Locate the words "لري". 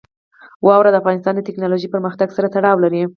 2.83-3.01